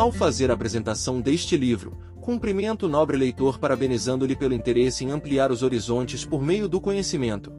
Ao 0.00 0.10
fazer 0.10 0.50
a 0.50 0.54
apresentação 0.54 1.20
deste 1.20 1.58
livro, 1.58 1.94
cumprimento 2.22 2.86
o 2.86 2.88
nobre 2.88 3.18
leitor 3.18 3.58
parabenizando-lhe 3.58 4.34
pelo 4.34 4.54
interesse 4.54 5.04
em 5.04 5.10
ampliar 5.10 5.52
os 5.52 5.62
horizontes 5.62 6.24
por 6.24 6.40
meio 6.40 6.66
do 6.66 6.80
conhecimento. 6.80 7.52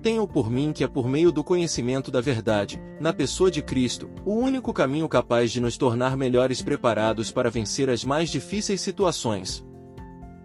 Tenho 0.00 0.26
por 0.26 0.50
mim 0.50 0.72
que 0.72 0.82
é 0.82 0.88
por 0.88 1.06
meio 1.06 1.30
do 1.30 1.44
conhecimento 1.44 2.10
da 2.10 2.18
verdade, 2.18 2.80
na 2.98 3.12
pessoa 3.12 3.50
de 3.50 3.60
Cristo, 3.60 4.08
o 4.24 4.32
único 4.32 4.72
caminho 4.72 5.06
capaz 5.06 5.52
de 5.52 5.60
nos 5.60 5.76
tornar 5.76 6.16
melhores 6.16 6.62
preparados 6.62 7.30
para 7.30 7.50
vencer 7.50 7.90
as 7.90 8.06
mais 8.06 8.30
difíceis 8.30 8.80
situações. 8.80 9.62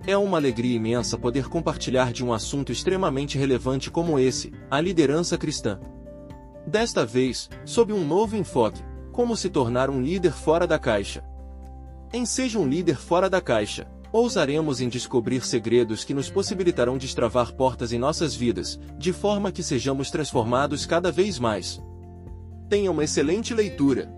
É 0.05 0.17
uma 0.17 0.35
alegria 0.35 0.75
imensa 0.75 1.17
poder 1.17 1.47
compartilhar 1.47 2.11
de 2.11 2.25
um 2.25 2.33
assunto 2.33 2.73
extremamente 2.73 3.37
relevante 3.37 3.89
como 3.89 4.19
esse, 4.19 4.51
a 4.69 4.81
liderança 4.81 5.37
cristã. 5.37 5.79
Desta 6.67 7.05
vez, 7.05 7.49
sob 7.63 7.93
um 7.93 8.05
novo 8.05 8.35
enfoque, 8.35 8.83
como 9.15 9.37
se 9.37 9.49
tornar 9.49 9.89
um 9.89 10.01
líder 10.01 10.33
fora 10.33 10.67
da 10.67 10.77
caixa. 10.77 11.23
Em 12.11 12.25
Seja 12.25 12.59
um 12.59 12.67
Líder 12.67 12.97
Fora 12.97 13.29
da 13.29 13.39
Caixa, 13.39 13.87
ousaremos 14.11 14.81
em 14.81 14.89
descobrir 14.89 15.41
segredos 15.45 16.03
que 16.03 16.13
nos 16.13 16.29
possibilitarão 16.29 16.97
destravar 16.97 17.53
portas 17.53 17.93
em 17.93 17.97
nossas 17.97 18.35
vidas, 18.35 18.77
de 18.97 19.13
forma 19.13 19.53
que 19.53 19.63
sejamos 19.63 20.11
transformados 20.11 20.85
cada 20.85 21.13
vez 21.13 21.39
mais. 21.39 21.81
Tenha 22.67 22.91
uma 22.91 23.05
excelente 23.05 23.53
leitura. 23.53 24.13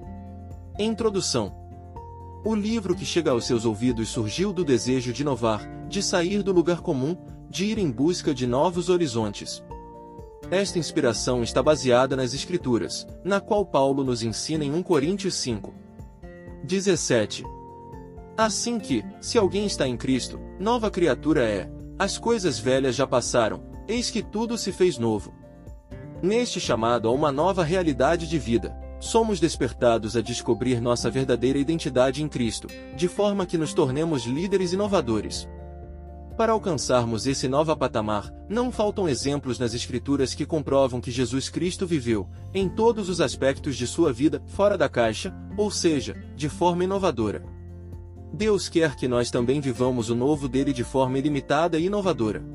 Introdução 0.79 1.53
O 2.43 2.55
livro 2.55 2.95
que 2.95 3.05
chega 3.05 3.29
aos 3.29 3.45
seus 3.45 3.65
ouvidos 3.65 4.09
surgiu 4.09 4.51
do 4.51 4.65
desejo 4.65 5.13
de 5.13 5.21
inovar, 5.21 5.61
de 5.87 6.01
sair 6.01 6.41
do 6.41 6.51
lugar 6.51 6.81
comum, 6.81 7.15
de 7.47 7.65
ir 7.65 7.77
em 7.77 7.91
busca 7.91 8.33
de 8.33 8.47
novos 8.47 8.89
horizontes. 8.89 9.63
Esta 10.49 10.79
inspiração 10.79 11.43
está 11.43 11.61
baseada 11.61 12.15
nas 12.15 12.33
Escrituras, 12.33 13.05
na 13.21 13.41
qual 13.41 13.65
Paulo 13.65 14.01
nos 14.01 14.23
ensina 14.23 14.63
em 14.63 14.73
1 14.73 14.81
Coríntios 14.81 15.35
5. 15.35 15.73
17. 16.63 17.43
Assim 18.37 18.79
que, 18.79 19.03
se 19.19 19.37
alguém 19.37 19.65
está 19.65 19.85
em 19.85 19.97
Cristo, 19.97 20.39
nova 20.57 20.89
criatura 20.89 21.43
é, 21.43 21.69
as 21.99 22.17
coisas 22.17 22.57
velhas 22.57 22.95
já 22.95 23.05
passaram, 23.05 23.61
eis 23.89 24.09
que 24.09 24.23
tudo 24.23 24.57
se 24.57 24.71
fez 24.71 24.97
novo. 24.97 25.33
Neste 26.23 26.61
chamado 26.61 27.09
a 27.09 27.11
uma 27.11 27.29
nova 27.29 27.61
realidade 27.61 28.25
de 28.25 28.39
vida, 28.39 28.73
somos 29.01 29.41
despertados 29.41 30.15
a 30.15 30.21
descobrir 30.21 30.79
nossa 30.79 31.09
verdadeira 31.09 31.59
identidade 31.59 32.23
em 32.23 32.29
Cristo, 32.29 32.69
de 32.95 33.09
forma 33.09 33.45
que 33.45 33.57
nos 33.57 33.73
tornemos 33.73 34.23
líderes 34.25 34.71
inovadores. 34.71 35.45
Para 36.37 36.51
alcançarmos 36.51 37.25
esse 37.25 37.47
novo 37.47 37.75
patamar, 37.75 38.31
não 38.47 38.71
faltam 38.71 39.09
exemplos 39.09 39.57
nas 39.57 39.73
Escrituras 39.73 40.35
que 40.35 40.45
comprovam 40.45 41.01
que 41.01 41.09
Jesus 41.09 41.49
Cristo 41.49 41.87
viveu, 41.87 42.29
em 42.53 42.69
todos 42.69 43.09
os 43.09 43.19
aspectos 43.19 43.75
de 43.75 43.87
sua 43.87 44.13
vida, 44.13 44.39
fora 44.45 44.77
da 44.77 44.87
caixa, 44.87 45.33
ou 45.57 45.71
seja, 45.71 46.15
de 46.35 46.47
forma 46.47 46.83
inovadora. 46.83 47.43
Deus 48.31 48.69
quer 48.69 48.95
que 48.95 49.07
nós 49.07 49.31
também 49.31 49.59
vivamos 49.59 50.11
o 50.11 50.15
novo 50.15 50.47
dele 50.47 50.73
de 50.73 50.83
forma 50.83 51.17
ilimitada 51.17 51.79
e 51.79 51.87
inovadora. 51.87 52.45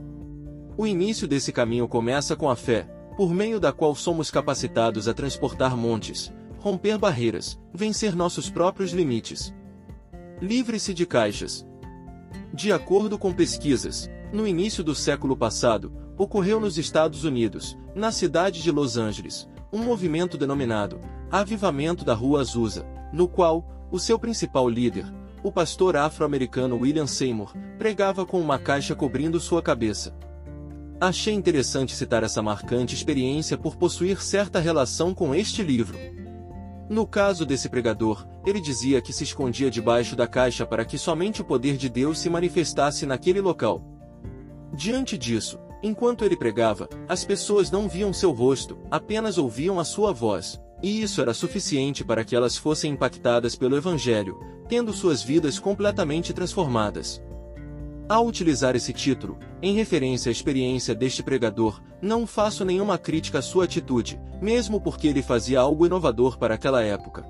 O 0.76 0.86
início 0.86 1.26
desse 1.26 1.50
caminho 1.50 1.88
começa 1.88 2.36
com 2.36 2.48
a 2.48 2.54
fé, 2.54 2.84
por 3.16 3.34
meio 3.34 3.58
da 3.58 3.72
qual 3.72 3.96
somos 3.96 4.30
capacitados 4.30 5.08
a 5.08 5.12
transportar 5.12 5.76
montes, 5.76 6.32
romper 6.60 6.98
barreiras, 6.98 7.58
vencer 7.74 8.14
nossos 8.14 8.48
próprios 8.48 8.92
limites. 8.92 9.52
Livre-se 10.40 10.94
de 10.94 11.04
caixas, 11.04 11.66
de 12.52 12.72
acordo 12.72 13.18
com 13.18 13.32
pesquisas, 13.32 14.10
no 14.32 14.46
início 14.46 14.82
do 14.82 14.94
século 14.94 15.36
passado, 15.36 15.92
ocorreu 16.16 16.60
nos 16.60 16.78
Estados 16.78 17.24
Unidos, 17.24 17.76
na 17.94 18.10
cidade 18.10 18.62
de 18.62 18.70
Los 18.70 18.96
Angeles, 18.96 19.48
um 19.72 19.78
movimento 19.78 20.36
denominado 20.36 21.00
Avivamento 21.30 22.04
da 22.04 22.12
Rua 22.12 22.40
Azusa, 22.42 22.86
no 23.12 23.26
qual 23.26 23.88
o 23.90 23.98
seu 23.98 24.18
principal 24.18 24.68
líder, 24.68 25.06
o 25.42 25.50
pastor 25.50 25.96
afro-americano 25.96 26.76
William 26.76 27.06
Seymour, 27.06 27.54
pregava 27.78 28.24
com 28.24 28.38
uma 28.38 28.58
caixa 28.58 28.94
cobrindo 28.94 29.40
sua 29.40 29.62
cabeça. 29.62 30.14
Achei 31.00 31.34
interessante 31.34 31.96
citar 31.96 32.22
essa 32.22 32.42
marcante 32.42 32.94
experiência 32.94 33.58
por 33.58 33.76
possuir 33.76 34.22
certa 34.22 34.60
relação 34.60 35.14
com 35.14 35.34
este 35.34 35.62
livro. 35.62 35.98
No 36.88 37.06
caso 37.06 37.46
desse 37.46 37.68
pregador, 37.68 38.26
ele 38.44 38.60
dizia 38.60 39.00
que 39.00 39.12
se 39.12 39.24
escondia 39.24 39.70
debaixo 39.70 40.16
da 40.16 40.26
caixa 40.26 40.66
para 40.66 40.84
que 40.84 40.98
somente 40.98 41.40
o 41.40 41.44
poder 41.44 41.76
de 41.76 41.88
Deus 41.88 42.18
se 42.18 42.28
manifestasse 42.28 43.06
naquele 43.06 43.40
local. 43.40 43.82
Diante 44.74 45.16
disso, 45.16 45.58
enquanto 45.82 46.24
ele 46.24 46.36
pregava, 46.36 46.88
as 47.08 47.24
pessoas 47.24 47.70
não 47.70 47.88
viam 47.88 48.12
seu 48.12 48.32
rosto, 48.32 48.78
apenas 48.90 49.38
ouviam 49.38 49.78
a 49.78 49.84
sua 49.84 50.12
voz, 50.12 50.60
e 50.82 51.02
isso 51.02 51.20
era 51.20 51.32
suficiente 51.32 52.04
para 52.04 52.24
que 52.24 52.34
elas 52.34 52.56
fossem 52.56 52.92
impactadas 52.92 53.54
pelo 53.54 53.76
Evangelho, 53.76 54.38
tendo 54.68 54.92
suas 54.92 55.22
vidas 55.22 55.58
completamente 55.58 56.32
transformadas. 56.32 57.22
Ao 58.12 58.26
utilizar 58.26 58.76
esse 58.76 58.92
título, 58.92 59.38
em 59.62 59.74
referência 59.74 60.28
à 60.28 60.30
experiência 60.30 60.94
deste 60.94 61.22
pregador, 61.22 61.80
não 62.02 62.26
faço 62.26 62.62
nenhuma 62.62 62.98
crítica 62.98 63.38
à 63.38 63.42
sua 63.42 63.64
atitude, 63.64 64.20
mesmo 64.38 64.78
porque 64.78 65.08
ele 65.08 65.22
fazia 65.22 65.60
algo 65.60 65.86
inovador 65.86 66.36
para 66.36 66.54
aquela 66.54 66.82
época. 66.82 67.24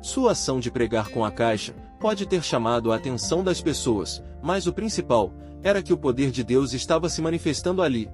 Sua 0.00 0.32
ação 0.32 0.58
de 0.58 0.70
pregar 0.70 1.10
com 1.10 1.22
a 1.22 1.30
caixa 1.30 1.74
pode 2.00 2.24
ter 2.24 2.42
chamado 2.42 2.90
a 2.90 2.96
atenção 2.96 3.44
das 3.44 3.60
pessoas, 3.60 4.24
mas 4.42 4.66
o 4.66 4.72
principal 4.72 5.34
era 5.62 5.82
que 5.82 5.92
o 5.92 5.98
poder 5.98 6.30
de 6.30 6.42
Deus 6.42 6.72
estava 6.72 7.10
se 7.10 7.20
manifestando 7.20 7.82
ali. 7.82 8.08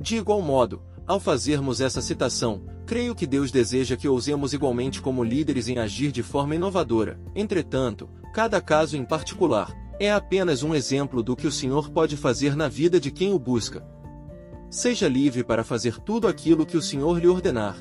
De 0.00 0.16
igual 0.16 0.42
modo, 0.42 0.82
ao 1.06 1.20
fazermos 1.20 1.80
essa 1.80 2.02
citação, 2.02 2.62
creio 2.84 3.14
que 3.14 3.24
Deus 3.24 3.52
deseja 3.52 3.96
que 3.96 4.08
ousemos 4.08 4.52
igualmente 4.52 5.00
como 5.00 5.22
líderes 5.22 5.68
em 5.68 5.78
agir 5.78 6.10
de 6.10 6.24
forma 6.24 6.56
inovadora. 6.56 7.20
Entretanto, 7.36 8.10
cada 8.34 8.60
caso 8.60 8.96
em 8.96 9.04
particular, 9.04 9.72
é 10.00 10.12
apenas 10.12 10.62
um 10.62 10.74
exemplo 10.74 11.22
do 11.22 11.34
que 11.34 11.46
o 11.46 11.52
Senhor 11.52 11.90
pode 11.90 12.16
fazer 12.16 12.54
na 12.54 12.68
vida 12.68 13.00
de 13.00 13.10
quem 13.10 13.32
o 13.32 13.38
busca. 13.38 13.86
Seja 14.70 15.08
livre 15.08 15.42
para 15.42 15.64
fazer 15.64 15.98
tudo 16.00 16.28
aquilo 16.28 16.66
que 16.66 16.76
o 16.76 16.82
Senhor 16.82 17.18
lhe 17.18 17.26
ordenar. 17.26 17.76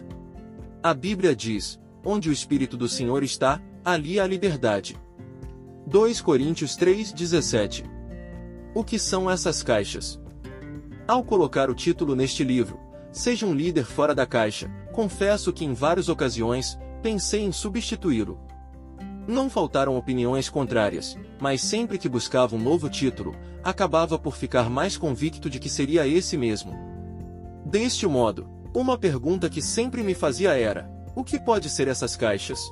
A 0.81 0.94
Bíblia 0.94 1.35
diz: 1.35 1.79
onde 2.03 2.29
o 2.29 2.33
Espírito 2.33 2.77
do 2.77 2.88
Senhor 2.88 3.23
está, 3.23 3.61
ali 3.83 4.19
há 4.19 4.25
liberdade. 4.25 4.97
2 5.85 6.22
Coríntios 6.22 6.77
3,17 6.77 7.85
O 8.73 8.83
que 8.83 8.97
são 8.97 9.29
essas 9.29 9.61
caixas? 9.61 10.19
Ao 11.07 11.23
colocar 11.23 11.69
o 11.69 11.75
título 11.75 12.16
neste 12.16 12.44
livro, 12.44 12.79
Seja 13.11 13.45
um 13.45 13.53
líder 13.53 13.85
fora 13.85 14.13
da 14.13 14.25
caixa, 14.25 14.69
confesso 14.94 15.51
que 15.51 15.66
em 15.66 15.73
várias 15.73 16.07
ocasiões, 16.07 16.77
pensei 17.01 17.41
em 17.41 17.51
substituí-lo. 17.51 18.39
Não 19.27 19.49
faltaram 19.49 19.97
opiniões 19.97 20.49
contrárias, 20.49 21.17
mas 21.38 21.61
sempre 21.61 21.97
que 21.97 22.07
buscava 22.07 22.55
um 22.55 22.59
novo 22.59 22.89
título, 22.89 23.35
acabava 23.61 24.17
por 24.17 24.38
ficar 24.38 24.69
mais 24.69 24.95
convicto 24.95 25.49
de 25.49 25.59
que 25.59 25.69
seria 25.69 26.07
esse 26.07 26.38
mesmo. 26.38 26.73
Deste 27.65 28.07
modo, 28.07 28.49
uma 28.73 28.97
pergunta 28.97 29.49
que 29.49 29.61
sempre 29.61 30.01
me 30.01 30.13
fazia 30.13 30.57
era: 30.57 30.89
o 31.13 31.25
que 31.25 31.38
pode 31.38 31.69
ser 31.69 31.89
essas 31.89 32.15
caixas? 32.15 32.71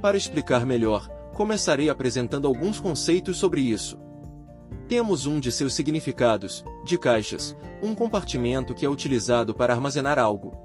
Para 0.00 0.16
explicar 0.16 0.64
melhor, 0.64 1.08
começarei 1.34 1.90
apresentando 1.90 2.46
alguns 2.46 2.78
conceitos 2.78 3.36
sobre 3.36 3.60
isso. 3.60 3.98
Temos 4.88 5.26
um 5.26 5.40
de 5.40 5.50
seus 5.50 5.74
significados, 5.74 6.64
de 6.84 6.96
caixas, 6.96 7.56
um 7.82 7.92
compartimento 7.92 8.72
que 8.72 8.86
é 8.86 8.88
utilizado 8.88 9.52
para 9.52 9.74
armazenar 9.74 10.16
algo. 10.16 10.56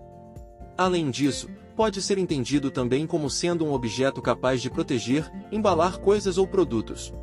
Além 0.77 1.09
disso, 1.09 1.49
pode 1.75 2.01
ser 2.01 2.17
entendido 2.17 2.69
também 2.69 3.07
como 3.07 3.29
sendo 3.29 3.65
um 3.65 3.73
objeto 3.73 4.21
capaz 4.21 4.61
de 4.61 4.69
proteger, 4.69 5.31
embalar 5.51 5.99
coisas 5.99 6.37
ou 6.37 6.47
produtos. 6.47 7.13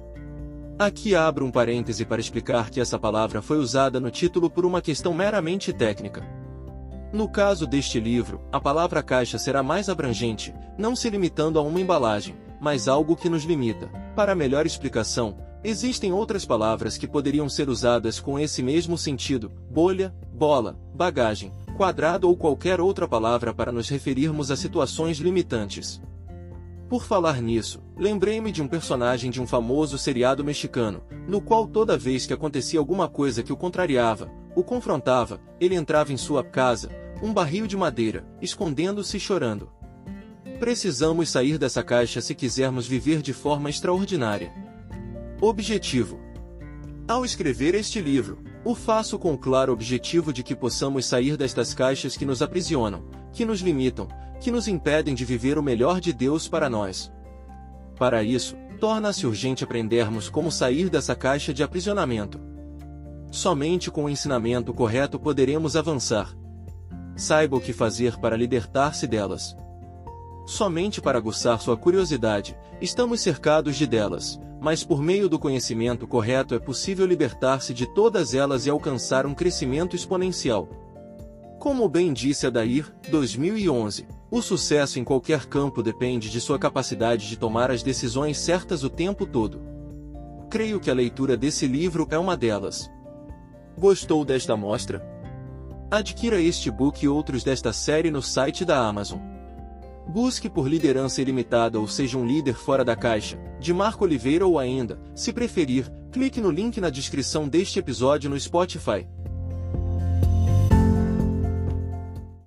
Aqui 0.79 1.15
abro 1.15 1.45
um 1.45 1.51
parêntese 1.51 2.05
para 2.05 2.21
explicar 2.21 2.71
que 2.71 2.81
essa 2.81 2.99
palavra 2.99 3.43
foi 3.43 3.59
usada 3.59 3.99
no 3.99 4.11
título 4.11 4.49
por 4.49 4.65
uma 4.65 4.81
questão 4.81 5.13
meramente 5.13 5.73
técnica. 5.73 6.25
No 7.13 7.29
caso 7.29 7.67
deste 7.67 7.99
livro, 7.99 8.41
a 8.53 8.61
palavra 8.61 9.03
caixa 9.03 9.39
será 9.39 9.63
mais 9.63 9.89
abrangente, 9.89 10.55
não 10.77 10.95
se 10.95 11.09
limitando 11.11 11.59
a 11.59 11.63
uma 11.63 11.81
embalagem, 11.81 12.37
mas 12.61 12.87
algo 12.87 13.17
que 13.17 13.29
nos 13.29 13.45
limita. 13.45 13.89
Para 14.15 14.35
melhor 14.35 14.67
explicação, 14.67 15.37
existem 15.65 16.13
outras 16.13 16.45
palavras 16.45 16.97
que 16.97 17.09
poderiam 17.09 17.49
ser 17.49 17.69
usadas 17.69 18.21
com 18.21 18.39
esse 18.39 18.63
mesmo 18.63 18.97
sentido: 18.99 19.51
bolha, 19.71 20.15
bola, 20.33 20.79
bagagem, 20.95 21.53
quadrado 21.79 22.29
ou 22.29 22.37
qualquer 22.37 22.81
outra 22.81 23.07
palavra 23.07 23.55
para 23.55 23.71
nos 23.71 23.89
referirmos 23.89 24.51
a 24.51 24.57
situações 24.57 25.19
limitantes. 25.19 26.03
Por 26.89 27.05
falar 27.05 27.41
nisso, 27.41 27.81
lembrei-me 27.97 28.51
de 28.51 28.61
um 28.61 28.67
personagem 28.67 29.31
de 29.31 29.41
um 29.41 29.47
famoso 29.47 29.97
seriado 29.97 30.43
mexicano, 30.43 31.05
no 31.29 31.41
qual 31.41 31.69
toda 31.69 31.97
vez 31.97 32.27
que 32.27 32.33
acontecia 32.33 32.81
alguma 32.81 33.07
coisa 33.07 33.45
que 33.45 33.53
o 33.53 33.57
contrariava, 33.57 34.29
o 34.57 34.65
confrontava, 34.65 35.41
ele 35.61 35.77
entrava 35.77 36.13
em 36.13 36.17
sua 36.17 36.43
casa, 36.43 36.91
um 37.23 37.33
barril 37.33 37.65
de 37.65 37.77
madeira, 37.77 38.27
escondendo-se 38.43 39.17
e 39.17 39.21
chorando. 39.21 39.71
Precisamos 40.59 41.29
sair 41.29 41.59
dessa 41.59 41.85
caixa 41.85 42.21
se 42.21 42.35
quisermos 42.35 42.89
viver 42.89 43.23
de 43.23 43.33
forma 43.33 43.71
extraordinária. 43.71 44.53
Objetivo: 45.41 46.19
Ao 47.07 47.25
escrever 47.25 47.77
este 47.77 48.01
livro, 48.01 48.48
o 48.69 48.75
faço 48.75 49.19
com 49.19 49.33
o 49.33 49.39
claro 49.39 49.73
objetivo 49.73 50.31
de 50.31 50.43
que 50.43 50.55
possamos 50.55 51.07
sair 51.07 51.39
destas 51.39 51.73
caixas 51.73 52.19
que 52.19 52.27
nos 52.27 52.43
aprisionam, 52.43 53.03
que 53.33 53.43
nos 53.43 53.61
limitam, 53.63 54.07
que 54.43 54.51
nos 54.51 54.69
impedem 54.69 55.15
de 55.15 55.25
viver 55.25 55.57
o 55.57 55.63
melhor 55.63 56.03
de 56.03 56.13
Deus 56.13 56.47
para 56.47 56.69
nós. 56.69 57.11
Para 57.99 58.23
isso, 58.23 58.55
torna-se 58.79 59.27
urgente 59.27 59.65
aprendermos 59.65 60.29
como 60.29 60.53
sair 60.53 60.91
dessa 60.91 61.15
caixa 61.15 61.55
de 61.55 61.63
aprisionamento. 61.63 62.39
Somente 63.31 63.91
com 63.91 64.05
o 64.05 64.11
ensinamento 64.11 64.75
correto 64.75 65.19
poderemos 65.19 65.75
avançar. 65.75 66.37
Saiba 67.17 67.57
o 67.57 67.61
que 67.63 67.73
fazer 67.73 68.19
para 68.19 68.37
libertar-se 68.37 69.07
delas. 69.07 69.57
Somente 70.47 71.01
para 71.01 71.17
aguçar 71.17 71.59
sua 71.59 71.77
curiosidade, 71.79 72.55
estamos 72.83 73.23
cercados 73.23 73.77
de 73.77 73.87
delas, 73.87 74.39
mas 74.61 74.83
por 74.83 75.03
meio 75.03 75.29
do 75.29 75.39
conhecimento 75.39 76.07
correto 76.07 76.55
é 76.55 76.59
possível 76.59 77.07
libertar-se 77.07 77.73
de 77.73 77.87
todas 77.95 78.35
elas 78.35 78.67
e 78.67 78.71
alcançar 78.71 79.27
um 79.27 79.35
crescimento 79.35 79.95
exponencial. 79.95 80.69
Como 81.59 81.89
bem 81.89 82.13
disse 82.13 82.47
Adair, 82.47 82.93
2011, 83.11 84.07
o 84.31 84.43
sucesso 84.43 84.99
em 84.99 85.05
qualquer 85.05 85.47
campo 85.47 85.83
depende 85.83 86.31
de 86.31 86.41
sua 86.41 86.59
capacidade 86.59 87.29
de 87.29 87.37
tomar 87.37 87.71
as 87.71 87.83
decisões 87.83 88.39
certas 88.39 88.85
o 88.85 88.91
tempo 88.91 89.27
todo. 89.27 89.61
Creio 90.51 90.81
que 90.81 90.91
a 90.91 90.95
leitura 90.95 91.37
desse 91.37 91.67
livro 91.67 92.07
é 92.11 92.19
uma 92.19 92.37
delas. 92.37 92.91
Gostou 93.77 94.25
desta 94.25 94.57
mostra? 94.57 95.05
Adquira 95.91 96.41
este 96.41 96.71
book 96.71 97.05
e 97.05 97.09
outros 97.09 97.43
desta 97.43 97.73
série 97.73 98.11
no 98.11 98.23
site 98.23 98.65
da 98.65 98.79
Amazon. 98.79 99.38
Busque 100.09 100.49
por 100.49 100.67
liderança 100.67 101.21
ilimitada 101.21 101.79
ou 101.79 101.87
seja 101.87 102.17
um 102.17 102.27
líder 102.27 102.55
fora 102.55 102.83
da 102.83 102.97
caixa, 102.97 103.39
de 103.61 103.75
Marco 103.75 104.05
Oliveira 104.05 104.47
ou 104.47 104.59
ainda, 104.59 104.99
se 105.15 105.35
preferir, 105.35 105.93
clique 106.11 106.41
no 106.41 106.51
link 106.51 106.81
na 106.81 106.89
descrição 106.89 107.47
deste 107.47 107.79
episódio 107.79 108.31
no 108.31 108.41
Spotify. 108.41 109.07